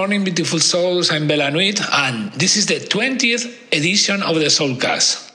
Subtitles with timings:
[0.00, 1.10] morning, beautiful souls.
[1.10, 5.29] I'm Be.lanuit, and this is the 20th edition of the Soulcast.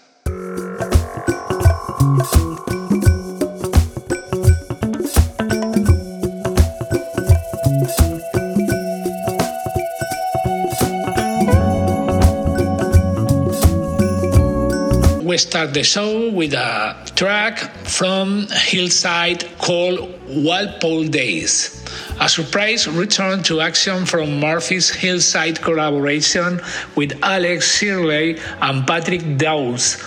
[15.45, 21.85] Start the show with a track from Hillside called Walpole Days.
[22.19, 26.59] A surprise return to action from Murphy's Hillside collaboration
[26.95, 30.01] with Alex Shirley and Patrick Dawes.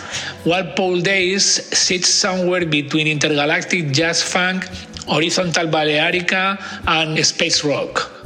[0.45, 1.45] Walpole Days
[1.77, 4.67] sits somewhere between intergalactic jazz funk,
[5.07, 6.59] horizontal Balearica,
[6.89, 8.18] and space rock.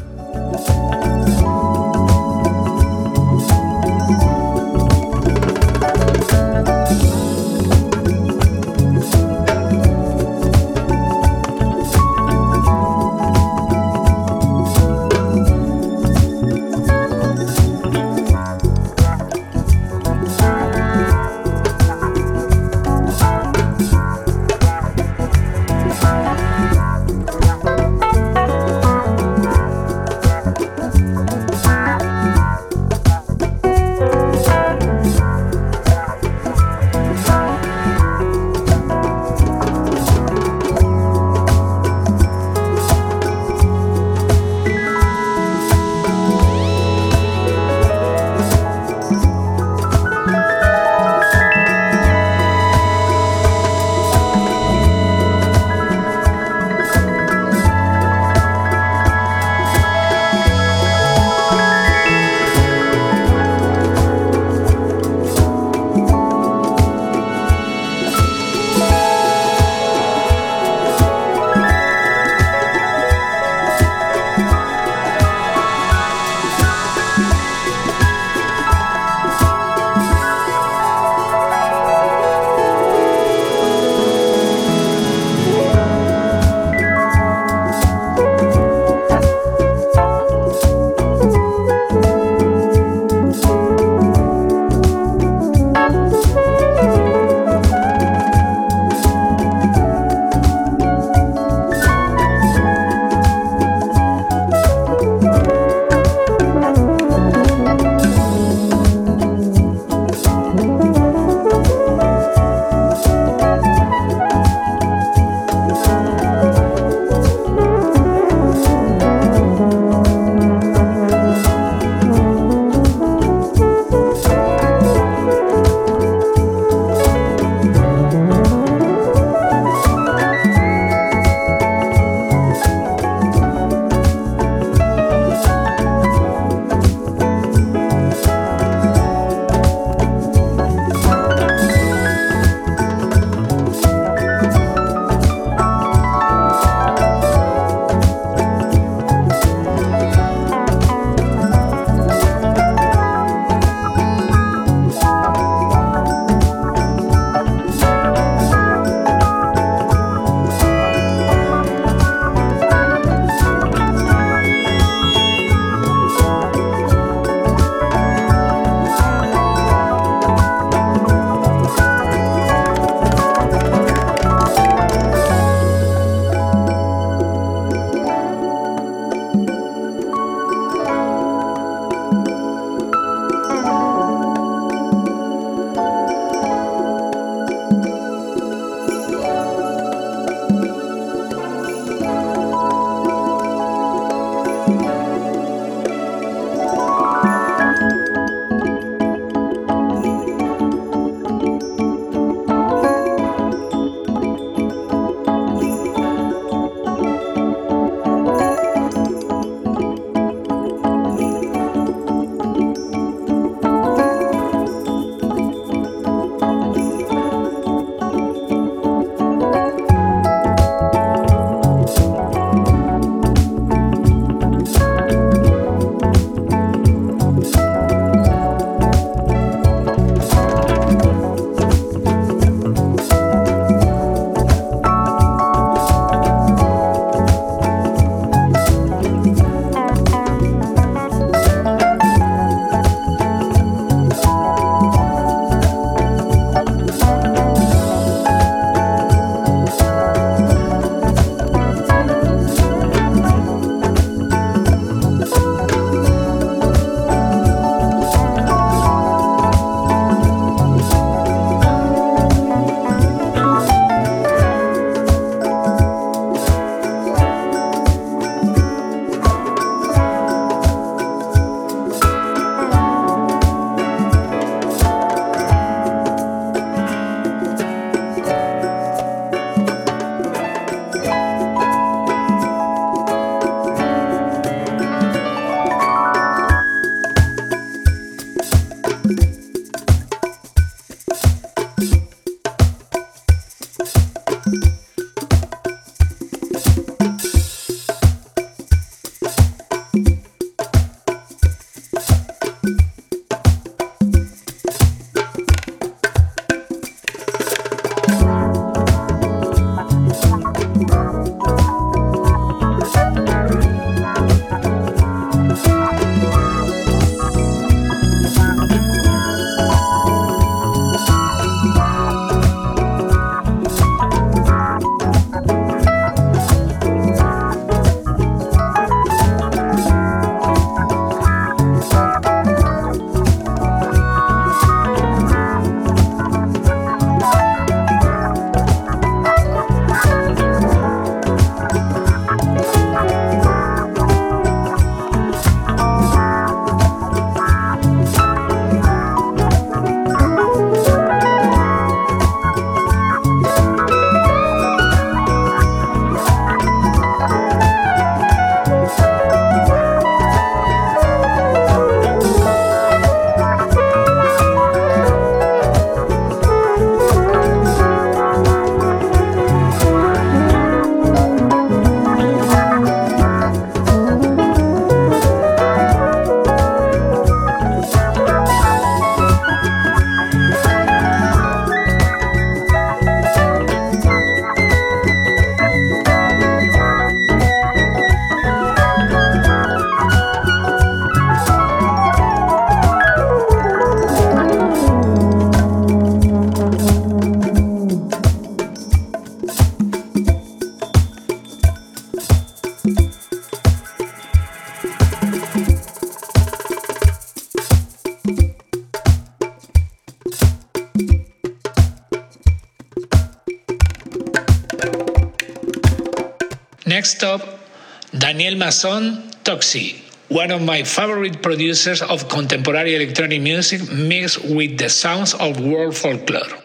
[418.62, 419.96] Masson, Toxie,
[420.28, 425.96] one of my favorite producers of contemporary electronic music mixed with the sounds of world
[425.96, 426.61] folklore.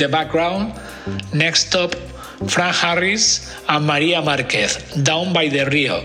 [0.00, 0.72] The background,
[1.34, 1.94] next up,
[2.48, 6.00] Frank Harris and Maria Marquez, Down by the Rio.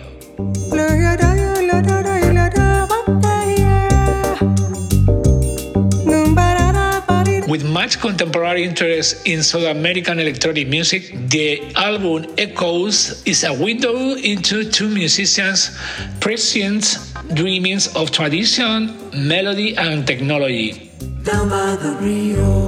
[7.48, 14.16] With much contemporary interest in South American electronic music, the album Echoes is a window
[14.16, 15.72] into two musicians'
[16.20, 16.98] prescient
[17.34, 20.92] dreamings of tradition, melody, and technology.
[21.24, 22.65] Down by the Rio.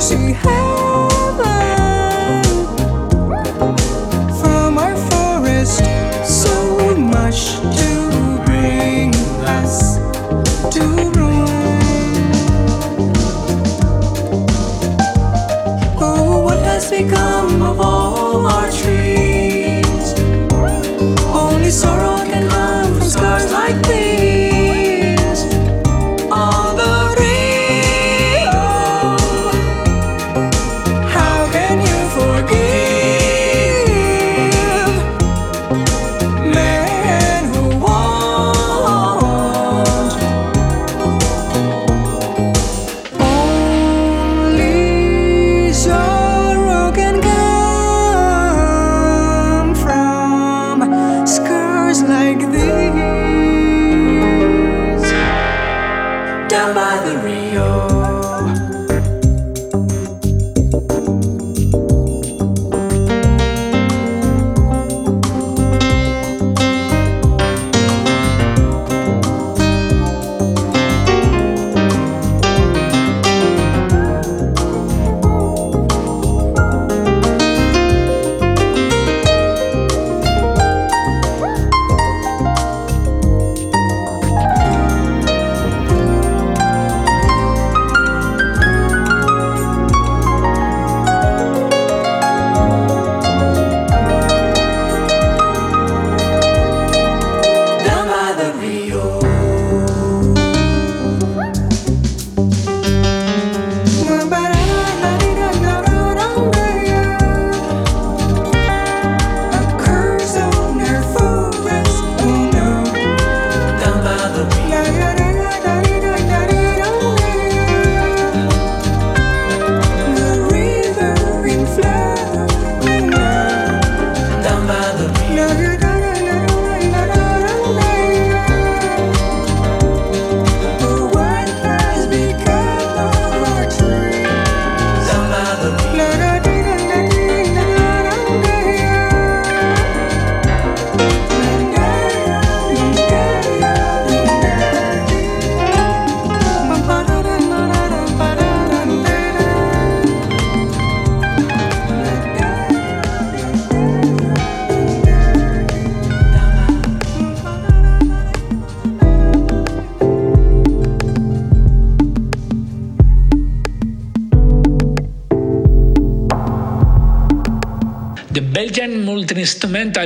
[0.00, 0.85] 谁还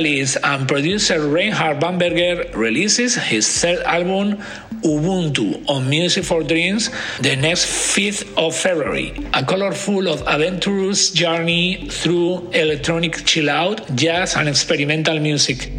[0.01, 4.37] multi-instrumentalist and producer Reinhard Vanbergen releases his third album,
[4.83, 6.89] Ubuntu, on Music for Dreams
[7.19, 9.13] the next 5th of February.
[9.33, 15.70] A colorful of adventurous journey through electronic chill out, jazz, and experimental music.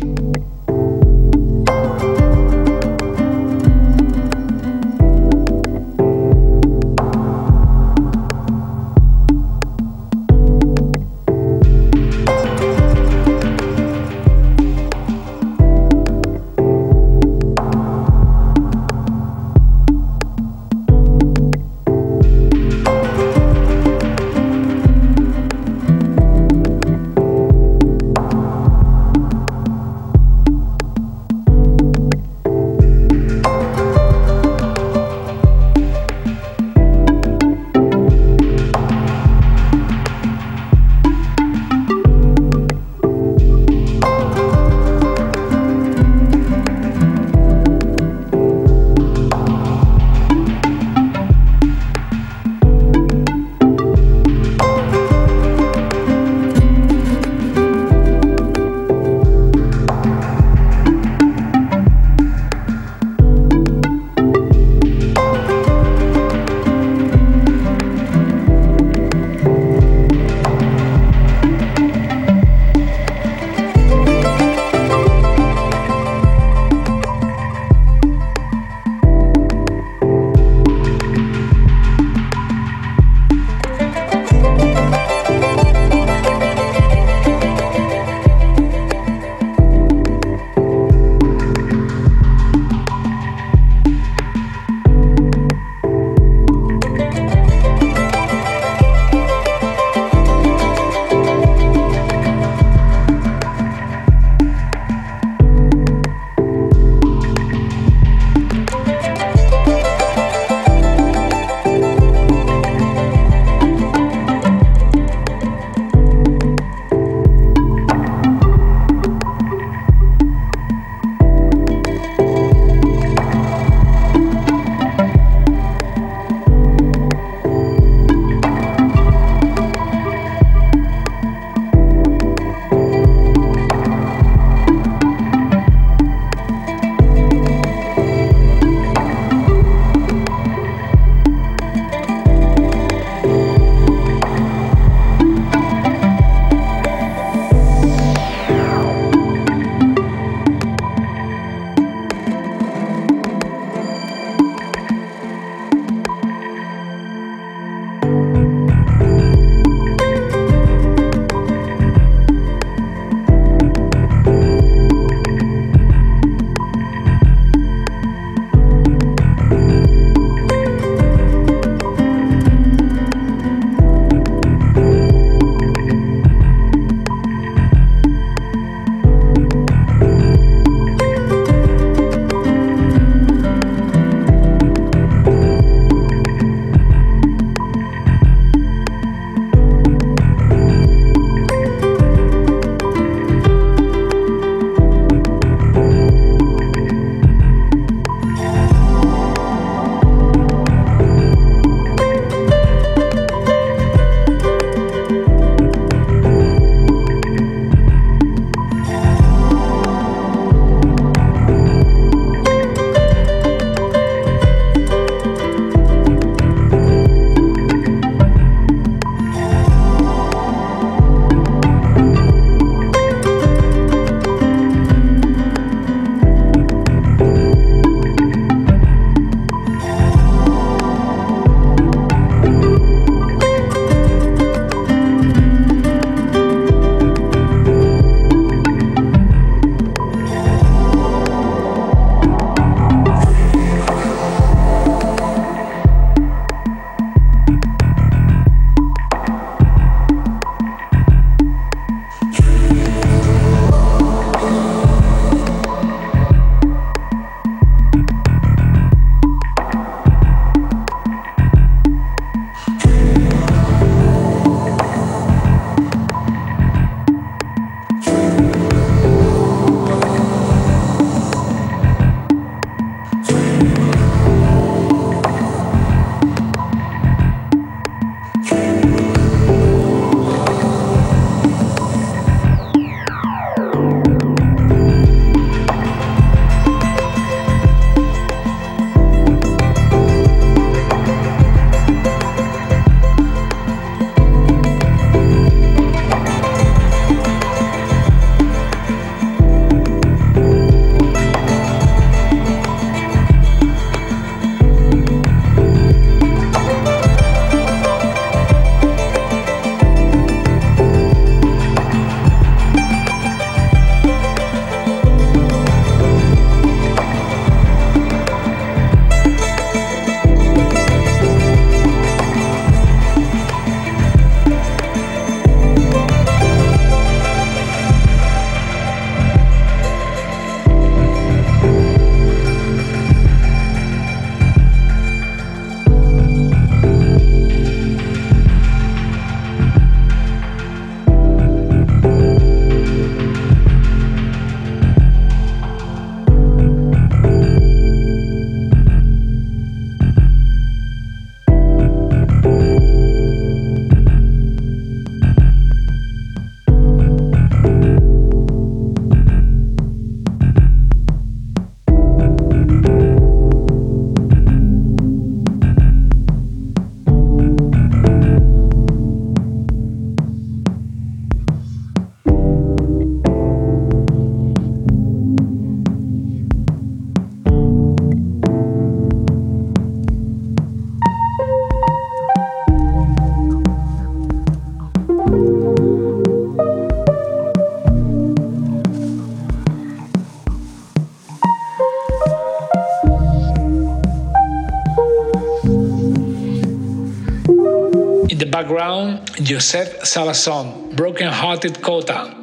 [399.43, 402.35] Joseph Shabason, Broken Hearted Kota.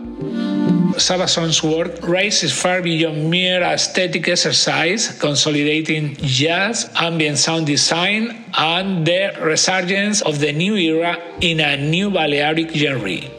[0.99, 9.31] Shabason's work raises far beyond mere aesthetic exercise, consolidating jazz, ambient sound design, and the
[9.41, 13.38] resurgence of the new era in a new Balearic genre.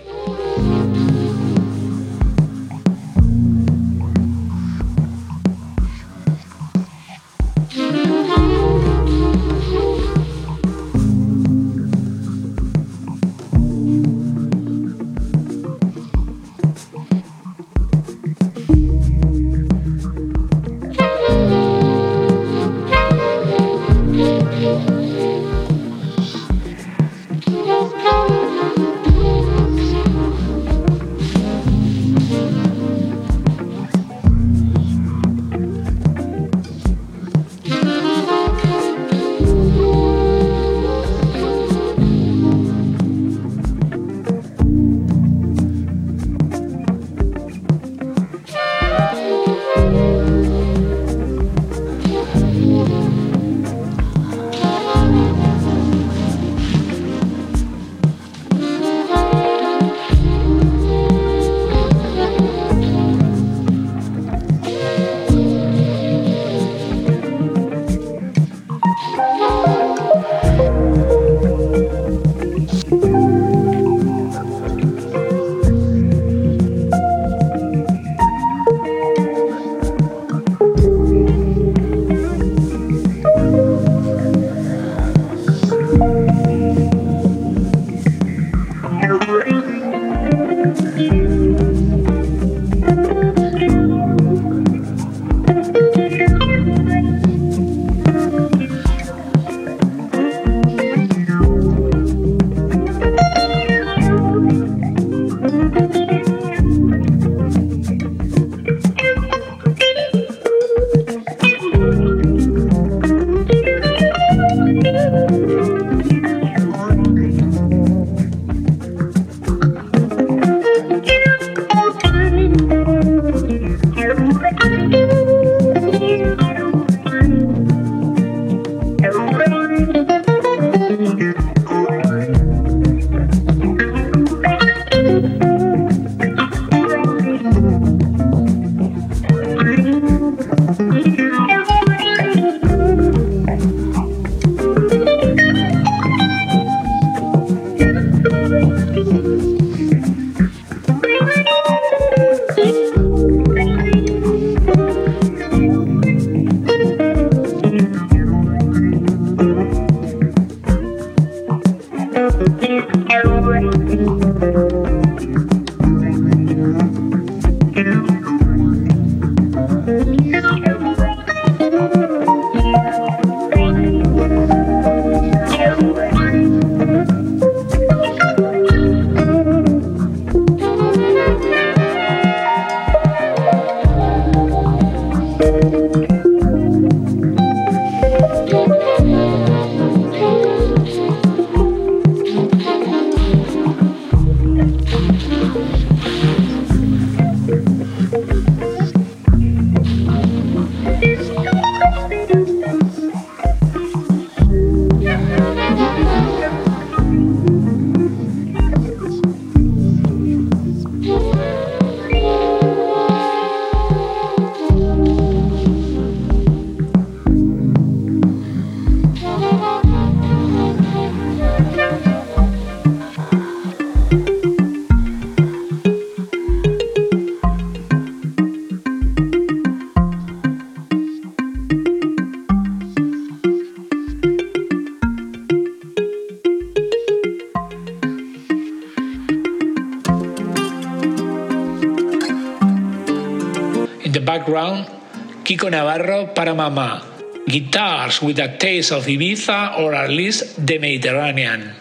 [245.90, 247.03] Navarro para Mama.
[247.48, 251.74] Guitars with a taste of Ibiza or at least the Mediterranean.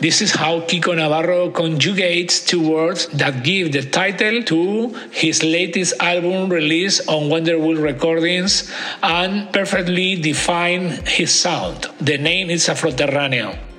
[0.00, 5.92] This is how Kiko Navarro conjugates two words that give the title to his latest
[6.00, 11.84] album released on Wonderwheel Recordings and perfectly define his sound.
[12.00, 13.73] The name is Afroterraneo.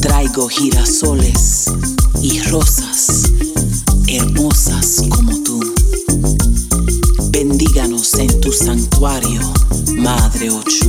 [0.00, 1.64] traigo girasoles
[2.20, 3.24] y rosas
[4.08, 5.60] hermosas como tú.
[7.30, 9.40] Bendíganos en tu santuario,
[9.96, 10.83] Madre Ocho.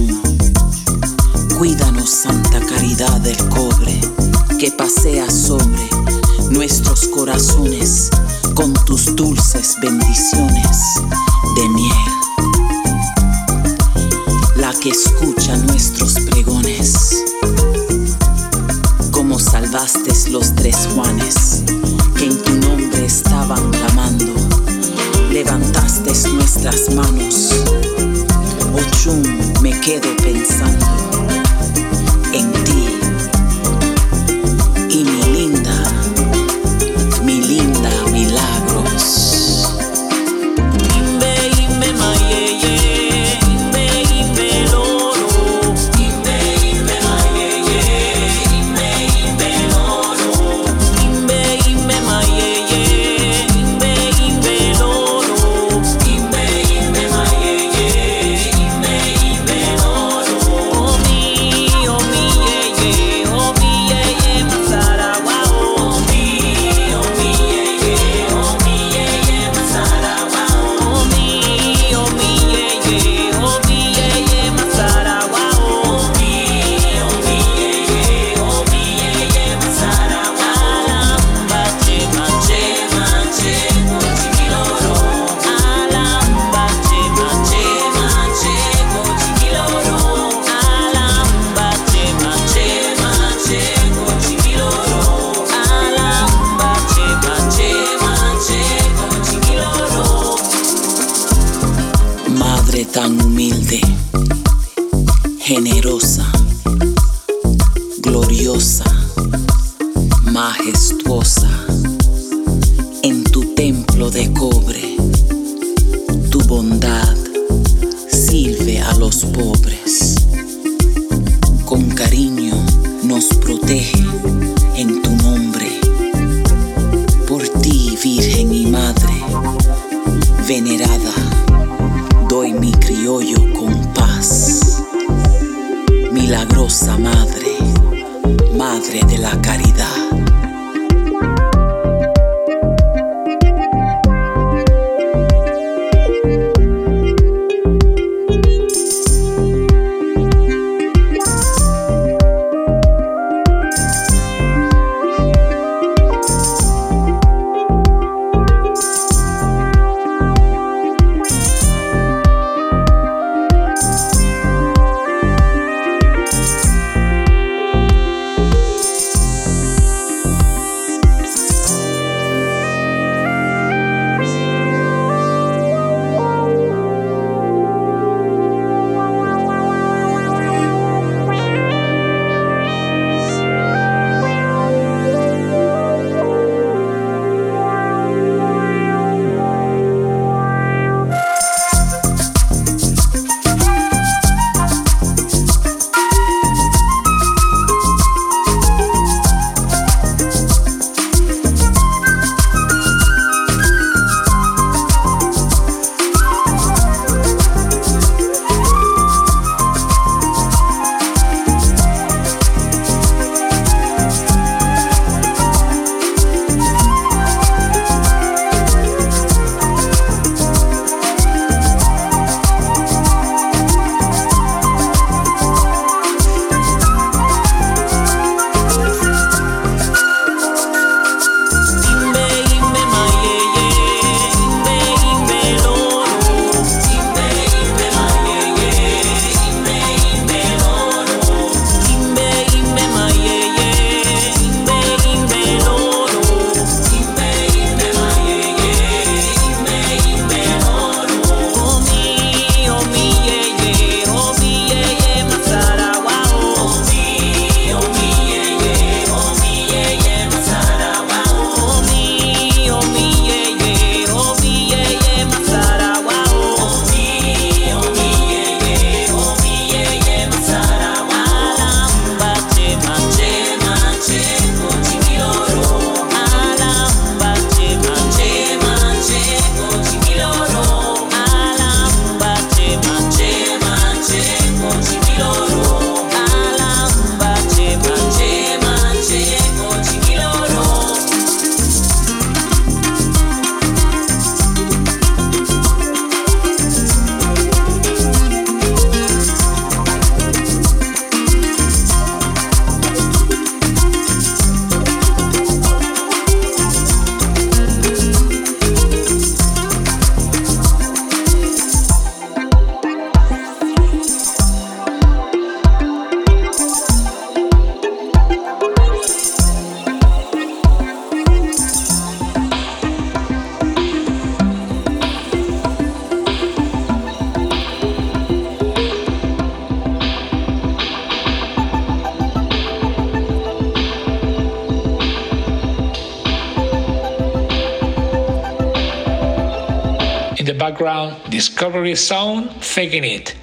[340.76, 343.35] Background Discovery Zone Faking It.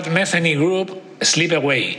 [0.00, 1.98] Pat Metheny Group, Slip Away.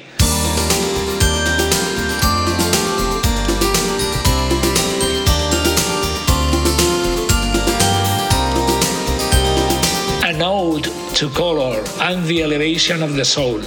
[10.23, 10.85] An ode
[11.15, 13.61] to color and the elevation of the soul.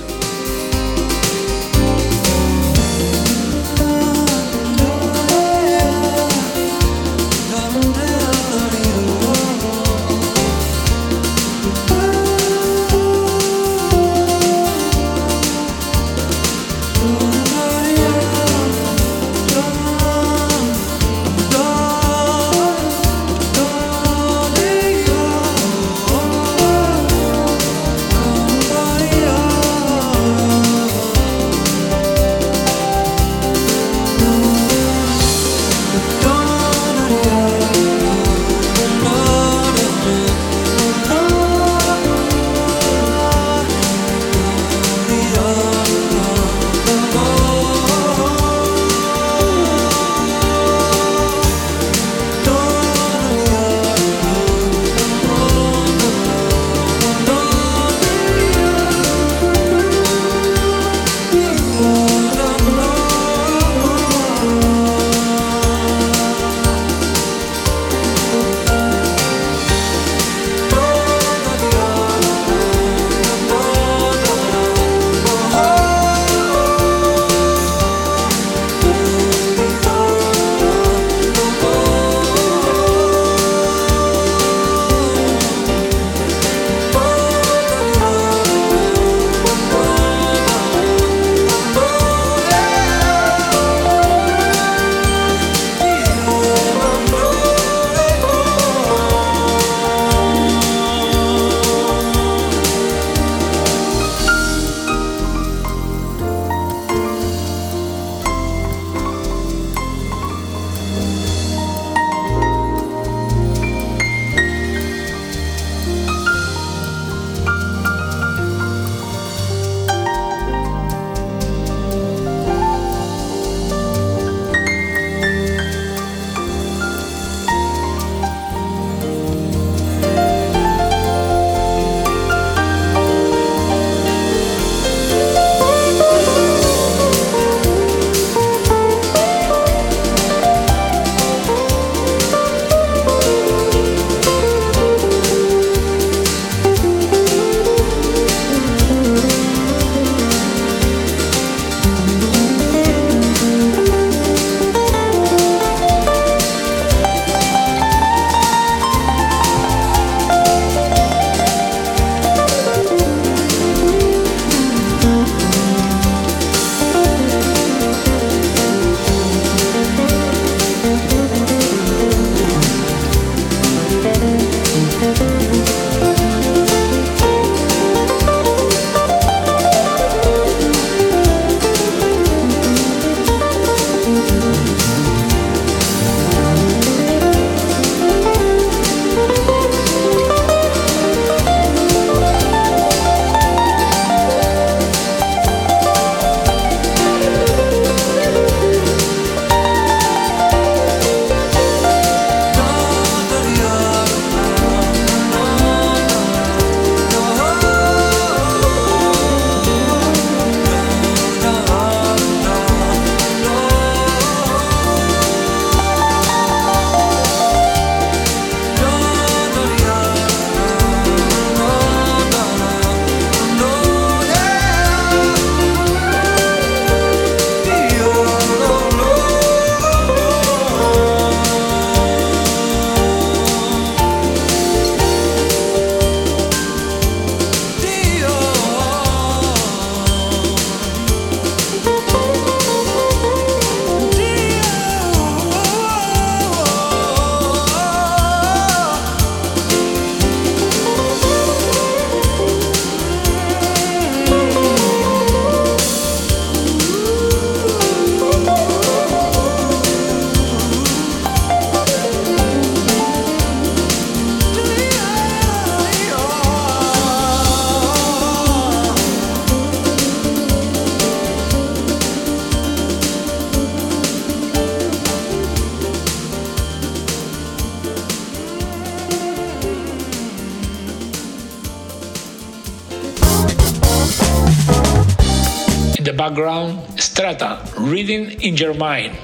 [287.85, 289.15] Rhythm in Your Mind.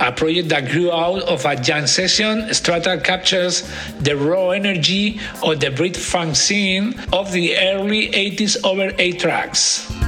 [0.00, 3.70] A project that grew out of a jam session, STR4TA captures
[4.00, 10.01] the raw energy of the Brit funk scene of the early 80s over 8 tracks.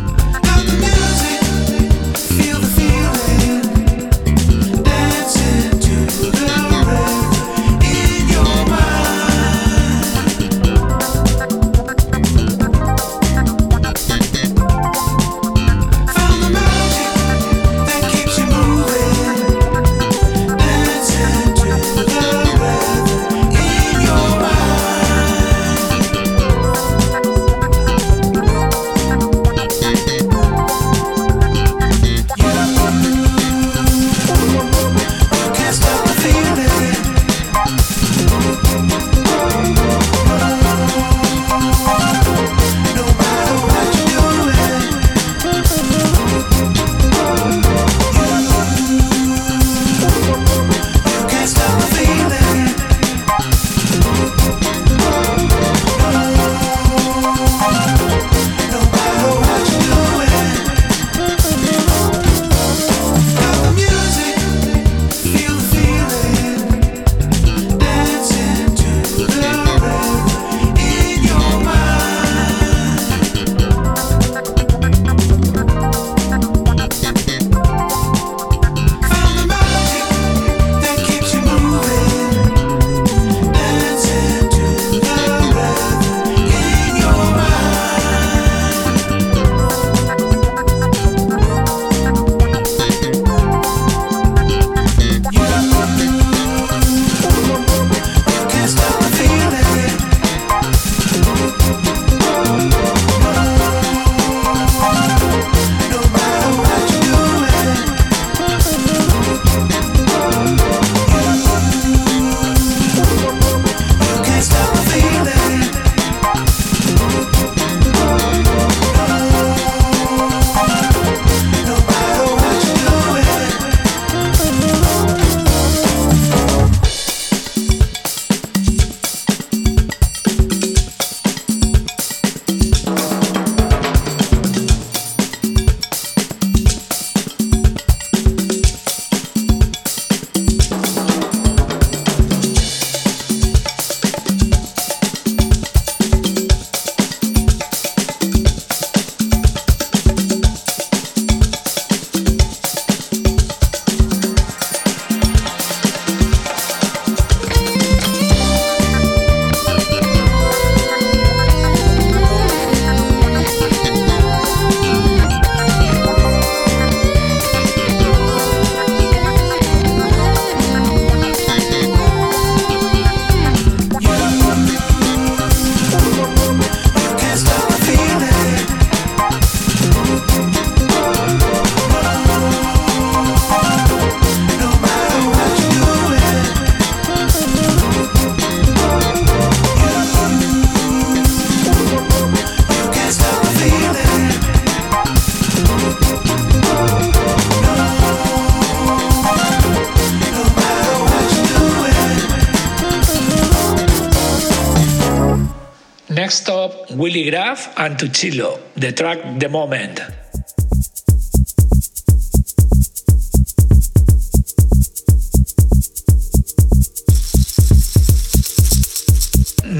[206.97, 210.01] Willie Graff and Tuccillo, the track The Moment.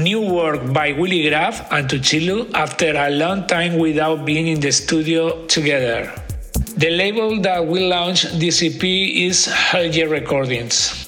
[0.03, 4.71] New work by Willie Graff and Tuccillo after a long time without being in the
[4.71, 6.11] studio together.
[6.75, 8.25] The label that will launch
[8.61, 11.04] EP is Hell Yeah Recordings.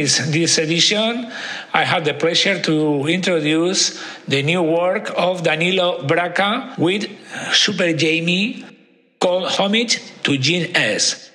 [0.00, 1.30] Finish this edition,
[1.74, 7.04] I have the pleasure to introduce the new work of Danilo Braca with
[7.52, 8.64] SuperJaimie
[9.20, 11.28] called Homage to Jean S.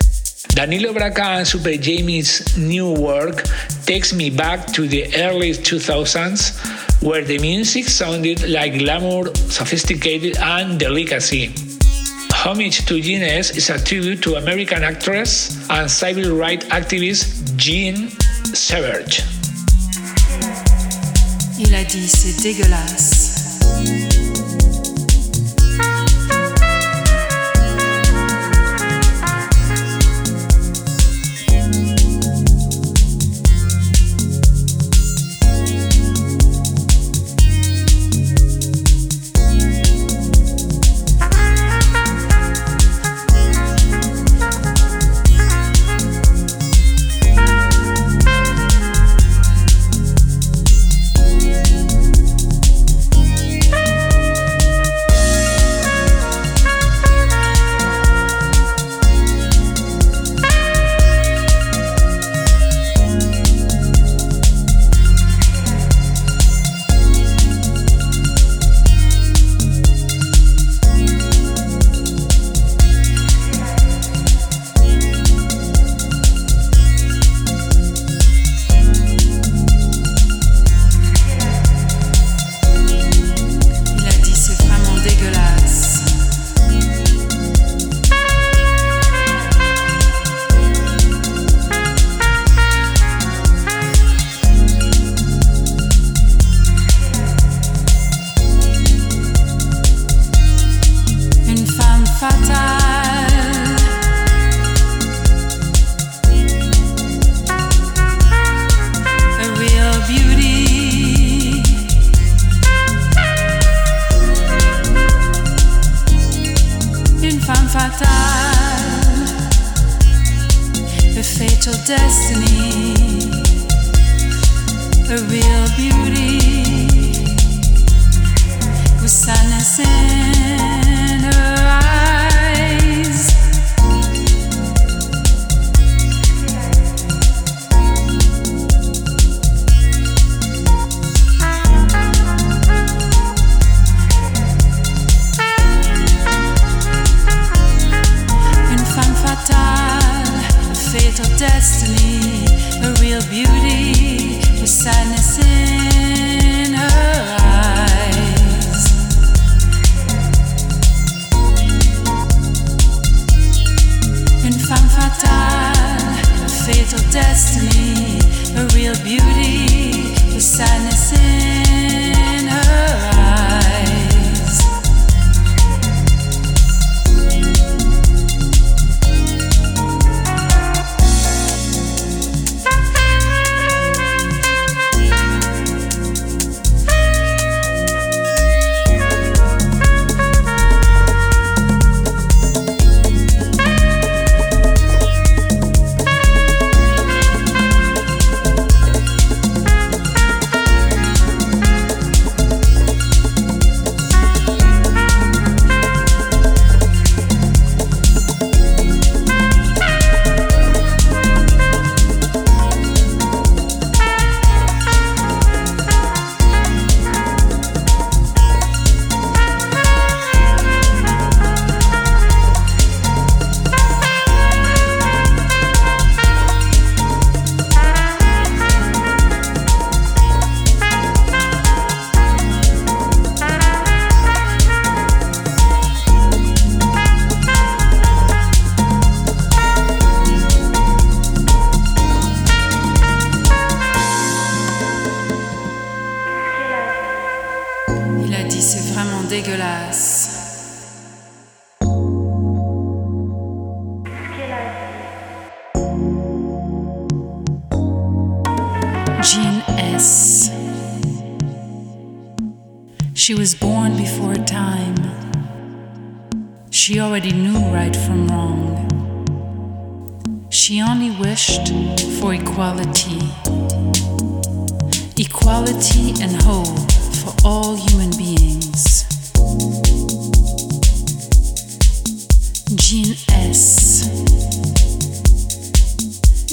[0.50, 3.44] Danilo Braca and SuperJaimie's new work
[3.86, 10.80] takes me back to the early 2000s where the music sounded like glamour, sophisticated, and
[10.80, 11.54] delicacy.
[12.34, 18.10] Homage to Jean S is a tribute to American actress and civil rights activist Jean
[21.60, 24.15] Il a dit c'est dégueulasse.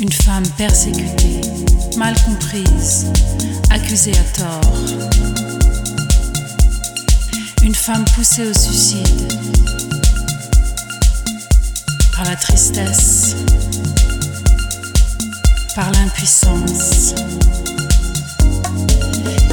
[0.00, 1.40] Une femme persécutée.
[1.96, 3.06] mal comprise,
[3.70, 4.72] accusée à tort.
[7.62, 9.32] Une femme poussée au suicide
[12.16, 13.36] par la tristesse,
[15.74, 17.14] par l'impuissance.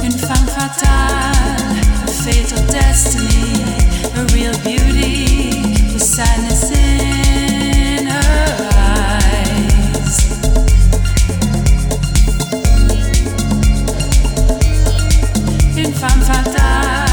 [0.02, 3.62] Une femme fatale, a fatal destiny,
[4.16, 6.89] a real beauty, with sadness
[16.00, 17.04] femme fatale,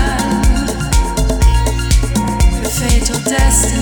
[2.63, 3.76] le fait au test.